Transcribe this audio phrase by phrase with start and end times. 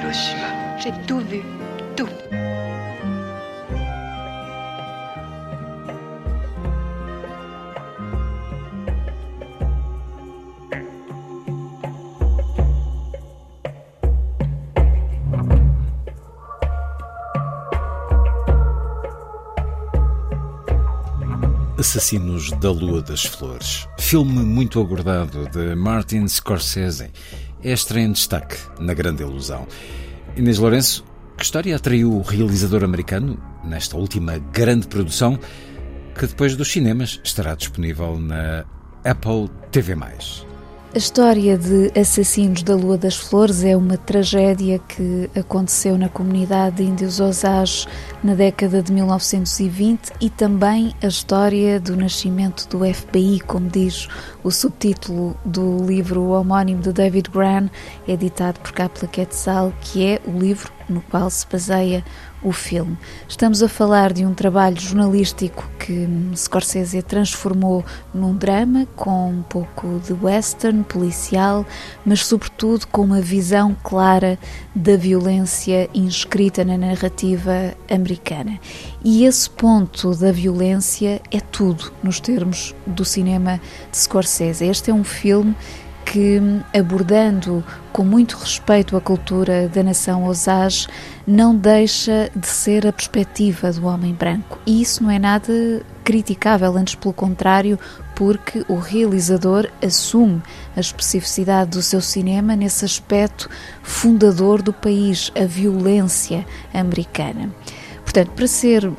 [0.00, 0.78] Hiroshima.
[0.78, 1.42] J'ai tout vu.
[1.94, 2.08] Tout.
[21.78, 23.86] Assassinos da Lua das Flores.
[23.98, 27.10] Filme muito aguardado de Martin Scorsese.
[27.62, 29.66] É estreia em destaque na Grande Ilusão.
[30.36, 31.04] Inês Lourenço,
[31.36, 35.38] que história atraiu o realizador americano nesta última grande produção
[36.18, 38.64] que depois dos cinemas estará disponível na
[39.04, 39.96] Apple TV+.
[40.92, 46.78] A história de Assassinos da Lua das Flores é uma tragédia que aconteceu na comunidade
[46.78, 47.86] de índios Osage
[48.24, 54.08] na década de 1920 e também a história do nascimento do FBI, como diz
[54.42, 57.68] o subtítulo do livro homónimo de David Gran,
[58.08, 62.04] editado por Capla Quetzal, que é o livro no qual se baseia
[62.42, 62.96] o filme.
[63.28, 70.00] Estamos a falar de um trabalho jornalístico que Scorsese transformou num drama com um pouco
[70.04, 71.66] de western, policial,
[72.04, 74.38] mas sobretudo com uma visão clara
[74.74, 78.58] da violência inscrita na narrativa americana.
[79.04, 84.64] E esse ponto da violência é tudo nos termos do cinema de Scorsese.
[84.64, 85.54] Este é um filme
[86.10, 86.40] que,
[86.76, 90.88] abordando com muito respeito a cultura da nação Osage,
[91.24, 94.58] não deixa de ser a perspectiva do homem branco.
[94.66, 95.52] E isso não é nada
[96.02, 97.78] criticável, antes pelo contrário,
[98.16, 100.42] porque o realizador assume
[100.76, 103.48] a especificidade do seu cinema nesse aspecto
[103.80, 107.54] fundador do país, a violência americana.
[108.02, 108.90] Portanto, para ser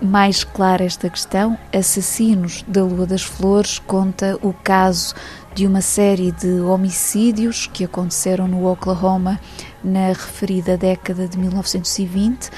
[0.00, 5.14] mais clara esta questão, Assassinos da Lua das Flores conta o caso
[5.54, 9.40] de uma série de homicídios que aconteceram no Oklahoma
[9.82, 12.50] na referida década de 1920,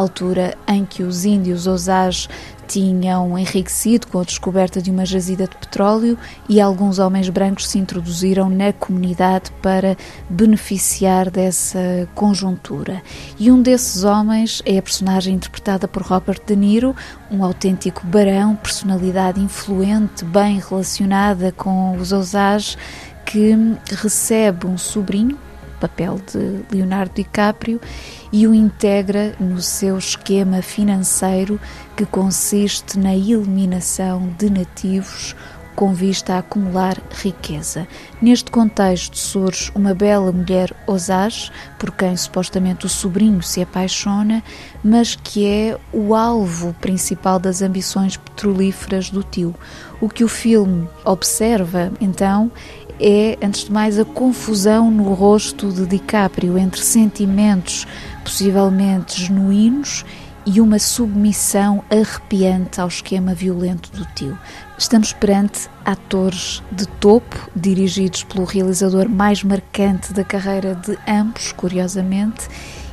[0.00, 2.28] altura em que os índios Osage
[2.70, 6.16] tinham enriquecido com a descoberta de uma jazida de petróleo
[6.48, 9.96] e alguns homens brancos se introduziram na comunidade para
[10.28, 13.02] beneficiar dessa conjuntura.
[13.40, 16.94] E um desses homens é a personagem interpretada por Robert De Niro,
[17.28, 22.76] um autêntico barão, personalidade influente, bem relacionada com os Osage,
[23.26, 23.52] que
[24.00, 25.36] recebe um sobrinho,
[25.80, 27.80] papel de Leonardo DiCaprio,
[28.32, 31.58] e o integra no seu esquema financeiro
[31.96, 35.34] que consiste na eliminação de nativos
[35.80, 37.88] com vista a acumular riqueza.
[38.20, 44.42] Neste contexto surge uma bela mulher Osage, por quem supostamente o sobrinho se apaixona,
[44.84, 49.54] mas que é o alvo principal das ambições petrolíferas do tio.
[50.02, 52.52] O que o filme observa, então,
[53.00, 57.86] é, antes de mais, a confusão no rosto de DiCaprio entre sentimentos
[58.22, 60.04] possivelmente genuínos
[60.46, 64.38] e uma submissão arrepiante ao esquema violento do tio.
[64.78, 72.48] Estamos perante atores de topo, dirigidos pelo realizador mais marcante da carreira de ambos, curiosamente,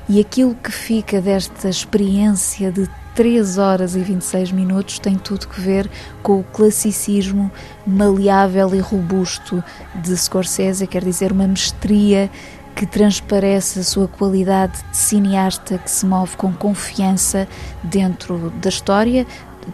[0.09, 5.59] e aquilo que fica desta experiência de 3 horas e 26 minutos tem tudo que
[5.59, 5.89] ver
[6.22, 7.51] com o classicismo
[7.83, 9.63] maleável e robusto
[9.95, 12.29] de Scorsese, quer dizer, uma mestria
[12.75, 17.47] que transparece a sua qualidade de cineasta que se move com confiança
[17.81, 19.25] dentro da história,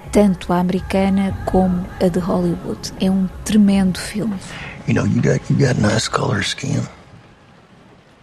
[0.10, 2.94] tanto a americana como a de Hollywood.
[3.02, 4.40] É um tremendo filme.
[4.88, 6.88] You know, you got you got nice color skin.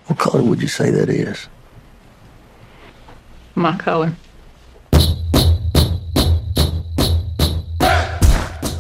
[0.09, 1.51] What color would you say that is?
[3.55, 4.15] My color.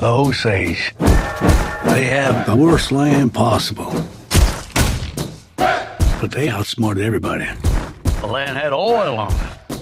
[0.00, 0.94] The Osage.
[0.98, 3.92] They have the worst land possible.
[5.56, 7.46] But they outsmarted everybody.
[8.22, 9.78] The land had oil on it.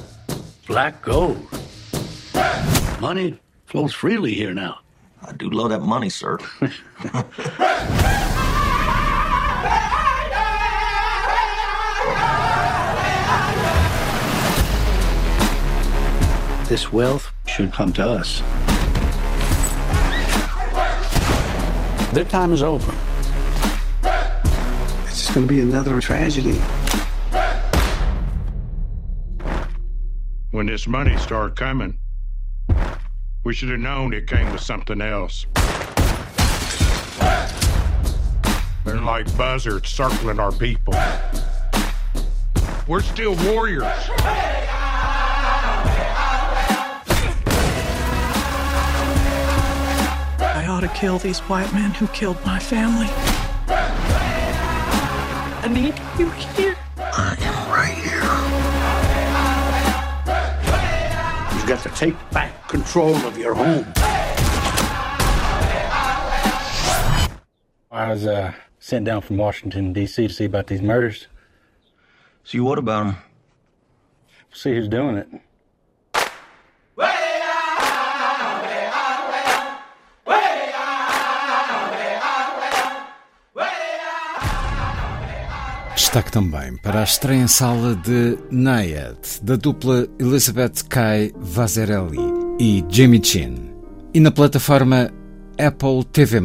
[0.67, 1.47] Black gold.
[3.01, 4.81] Money flows freely here now.
[5.23, 6.39] I do love that money, sir.
[16.69, 18.43] This wealth should come to us.
[22.13, 22.95] Their time is over.
[25.05, 26.59] It's just going to be another tragedy.
[30.51, 31.99] When this money started coming,
[33.45, 35.45] we should have known it came with something else.
[38.85, 40.95] They're like buzzards circling our people.
[42.87, 43.85] We're still warriors.
[50.69, 53.07] Ought to kill these white men who killed my family.
[55.61, 56.77] I need you here.
[56.99, 58.21] I am right here.
[61.57, 63.87] You've got to take back control of your home.
[67.91, 70.29] I was uh, sent down from Washington, D.C.
[70.29, 71.29] to see about these murders.
[72.45, 73.17] See what about them?
[74.53, 75.29] See who's doing it.
[86.09, 92.17] Destaque também para a estreia em sala de Nayad, da dupla Elizabeth Kai Vazerelli
[92.59, 93.75] e Jamie Chin.
[94.15, 95.13] E na plataforma
[95.59, 96.41] Apple TV+,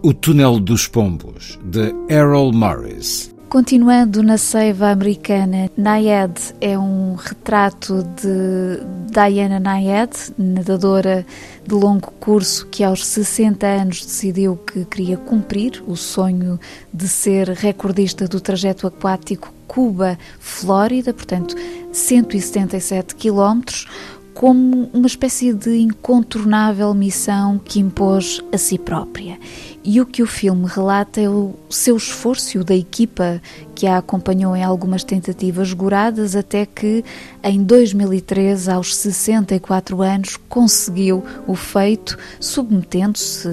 [0.00, 3.34] O Túnel dos Pombos, de Errol Morris.
[3.50, 8.78] Continuando na seiva americana, Nayad é um retrato de
[9.12, 11.26] Diana Nayad, nadadora
[11.66, 16.60] de longo curso que aos 60 anos decidiu que queria cumprir o sonho
[16.94, 21.56] de ser recordista do trajeto aquático Cuba-Flórida, portanto
[21.90, 23.88] 177 quilómetros,
[24.32, 29.36] como uma espécie de incontornável missão que impôs a si própria.
[29.82, 33.40] E o que o filme relata é o seu esforço e o da equipa
[33.74, 37.02] que a acompanhou em algumas tentativas goradas até que,
[37.42, 43.48] em 2013, aos 64 anos, conseguiu o feito, submetendo-se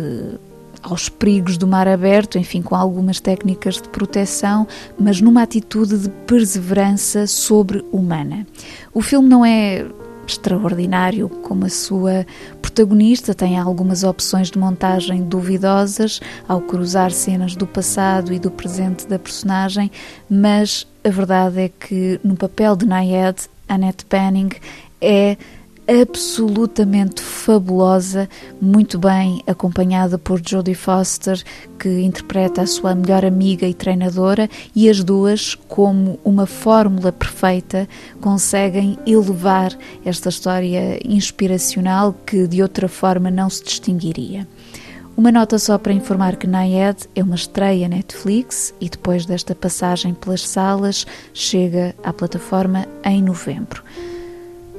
[0.83, 4.67] aos perigos do mar aberto, enfim, com algumas técnicas de proteção,
[4.99, 8.45] mas numa atitude de perseverança sobre-humana.
[8.93, 9.85] O filme não é
[10.27, 12.25] extraordinário como a sua
[12.77, 19.07] protagonista, tem algumas opções de montagem duvidosas ao cruzar cenas do passado e do presente
[19.07, 19.91] da personagem,
[20.29, 24.51] mas a verdade é que no papel de Nayed, Annette Bening
[25.01, 25.37] é
[25.87, 28.27] absolutamente fabulosa,
[28.61, 31.41] muito bem acompanhada por Jodie Foster,
[31.79, 37.87] que interpreta a sua melhor amiga e treinadora, e as duas, como uma fórmula perfeita,
[38.19, 39.71] conseguem elevar
[40.05, 44.45] esta história inspiracional que de outra forma não se distinguiria.
[45.15, 50.13] Uma nota só para informar que Nayed é uma estreia Netflix e depois desta passagem
[50.13, 53.81] pelas salas chega à plataforma em novembro.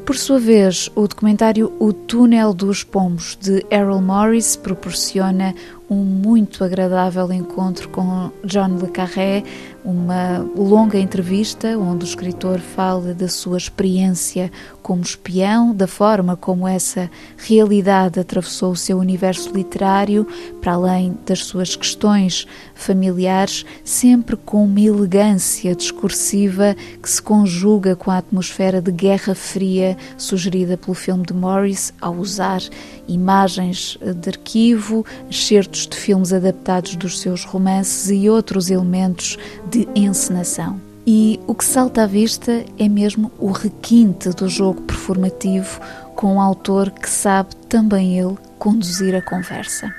[0.08, 5.54] Por sua vez, o documentário O Túnel dos Pombos, de Errol Morris, proporciona
[5.90, 9.42] um muito agradável encontro com John Le Carré,
[9.84, 14.52] uma longa entrevista onde o escritor fala da sua experiência
[14.82, 20.26] como espião, da forma como essa realidade atravessou o seu universo literário,
[20.60, 28.10] para além das suas questões familiares, sempre com uma elegância discursiva que se conjuga com
[28.10, 32.60] a atmosfera de Guerra Fria sugerida pelo filme de Morris ao usar
[33.06, 39.36] imagens de arquivo, excertos de filmes adaptados dos seus romances e outros elementos
[39.70, 40.80] de encenação.
[41.06, 45.80] E o que salta à vista é mesmo o requinte do jogo performativo
[46.14, 49.94] com um autor que sabe também ele conduzir a conversa.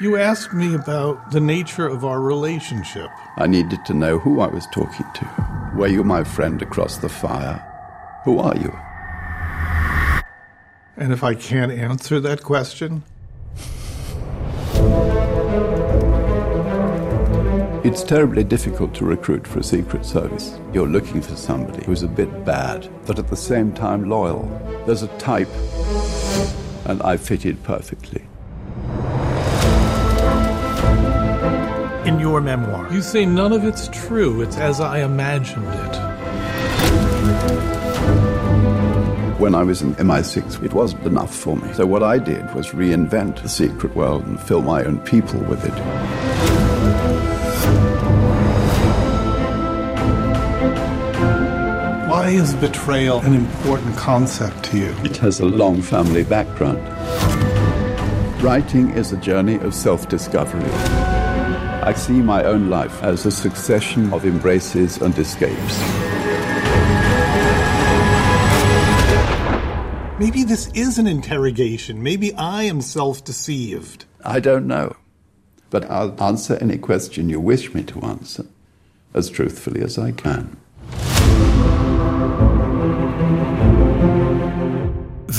[0.00, 3.10] You asked me about the nature of our relationship.
[3.36, 5.26] I needed to know who I was talking to.
[5.76, 7.62] Were you my friend across the fire?
[8.24, 8.72] Who are you?
[10.96, 13.02] And if I can't answer that question?
[17.90, 20.56] It's terribly difficult to recruit for a Secret Service.
[20.72, 24.44] You're looking for somebody who's a bit bad, but at the same time loyal.
[24.86, 25.50] There's a type,
[26.84, 28.22] and I fitted perfectly.
[32.08, 35.96] In your memoir, you say none of it's true, it's as I imagined it.
[39.40, 41.72] When I was in MI6, it wasn't enough for me.
[41.72, 45.64] So what I did was reinvent the secret world and fill my own people with
[45.64, 46.49] it.
[52.30, 54.94] Why is betrayal an important concept to you?
[55.02, 56.78] It has a long family background.
[58.40, 60.70] Writing is a journey of self discovery.
[61.82, 65.80] I see my own life as a succession of embraces and escapes.
[70.20, 72.00] Maybe this is an interrogation.
[72.00, 74.04] Maybe I am self deceived.
[74.24, 74.94] I don't know.
[75.68, 78.46] But I'll answer any question you wish me to answer
[79.14, 80.60] as truthfully as I can.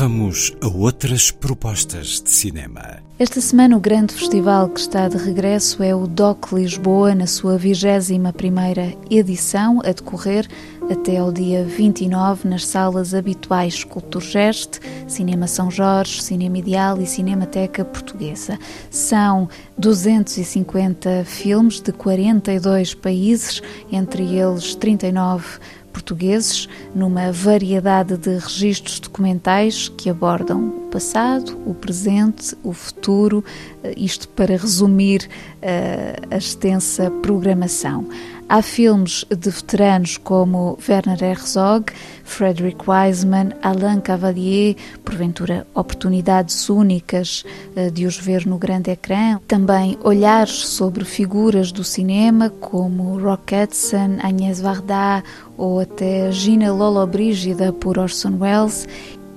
[0.01, 2.97] Vamos a outras propostas de cinema.
[3.19, 7.55] Esta semana o grande festival que está de regresso é o DOC Lisboa, na sua
[7.55, 10.47] 21ª edição, a decorrer
[10.89, 17.85] até ao dia 29 nas salas habituais Culturgest, Cinema São Jorge, Cinema Ideal e Cinemateca
[17.85, 18.57] Portuguesa.
[18.89, 25.59] São 250 filmes de 42 países, entre eles 39
[25.91, 33.43] portugueses, numa variedade de registros documentais que abordam passado, o presente, o futuro,
[33.83, 35.27] eh, isto para resumir
[35.63, 38.05] uh, a extensa programação.
[38.53, 41.85] Há filmes de veteranos como Werner Herzog,
[42.25, 47.45] Frederick Wiseman, Alain Cavalier, porventura oportunidades únicas
[47.77, 49.39] eh, de os ver no grande ecrã.
[49.47, 55.23] Também olhares sobre figuras do cinema como Rock Hudson, Agnès Varda
[55.57, 58.85] ou até Gina Lollobrigida por Orson Welles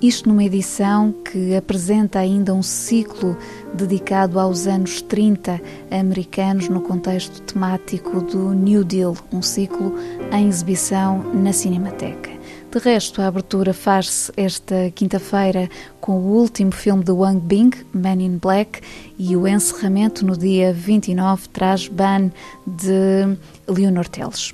[0.00, 3.36] isto numa edição que apresenta ainda um ciclo
[3.72, 5.60] dedicado aos anos 30
[5.90, 9.94] americanos no contexto temático do New Deal, um ciclo
[10.32, 12.30] em exibição na Cinemateca.
[12.70, 15.70] De resto, a abertura faz-se esta quinta-feira
[16.00, 18.80] com o último filme de Wang Bing, Man in Black,
[19.16, 22.32] e o encerramento no dia 29 traz Ban
[22.66, 24.52] de Leonor Teles.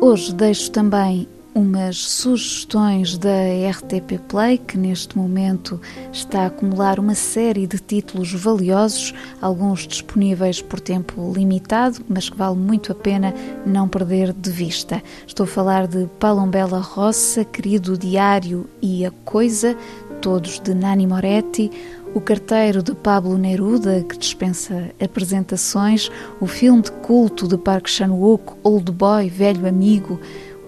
[0.00, 3.32] Hoje deixo também umas sugestões da
[3.68, 5.80] RTP Play, que neste momento
[6.12, 9.12] está a acumular uma série de títulos valiosos,
[9.42, 13.34] alguns disponíveis por tempo limitado, mas que vale muito a pena
[13.66, 15.02] não perder de vista.
[15.26, 19.76] Estou a falar de Palombela Roça, Querido Diário e A Coisa,
[20.20, 21.72] todos de Nani Moretti,
[22.14, 26.10] o Carteiro de Pablo Neruda, que dispensa apresentações,
[26.40, 30.20] o filme de culto de Park Chan-wook, Old Boy, Velho Amigo,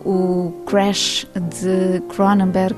[0.04, 2.76] o Crash de Cronenberg,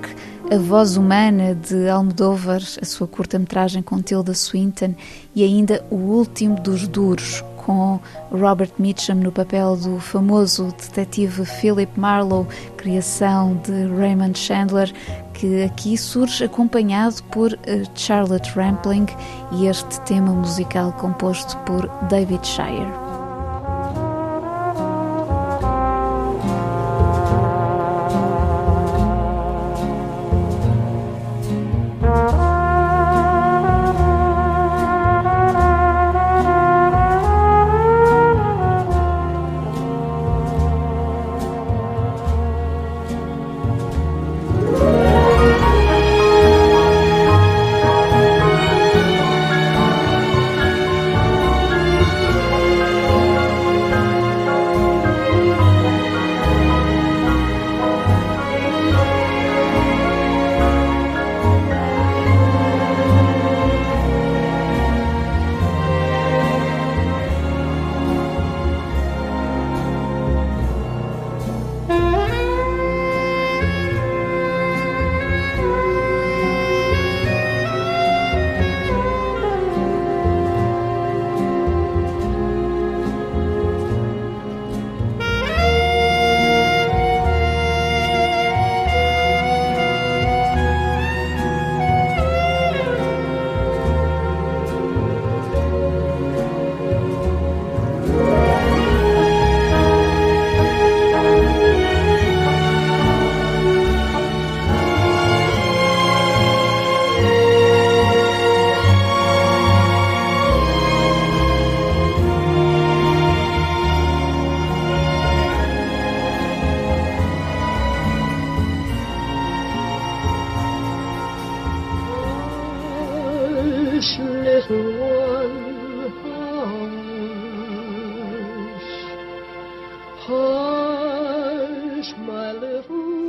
[0.51, 4.95] A Voz Humana de Almodóvar, a sua curta-metragem com Tilda Swinton
[5.35, 8.01] e ainda O Último dos Duros, com
[8.31, 14.93] Robert Mitchum no papel do famoso detetive Philip Marlowe, criação de Raymond Chandler,
[15.33, 19.07] que aqui surge acompanhado por eh, Charlotte Rampling
[19.53, 23.02] e este tema musical composto por David Shire.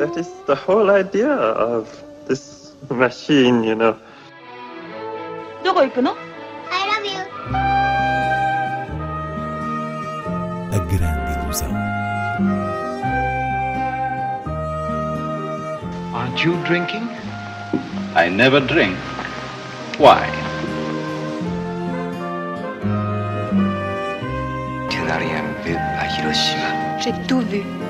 [0.02, 1.88] That is the whole idea of
[2.28, 3.97] this machine, you know.
[5.64, 7.19] どこ行くの I love you.
[10.73, 11.69] A grande ilusão.
[16.14, 17.09] Aren't you drinking?
[18.14, 18.97] I never drink.
[19.99, 20.31] Why?
[24.90, 27.00] Tu n'as rien vu à Hiroshima.
[27.00, 27.62] J'ai tout vu.
[27.62, 27.82] Tout.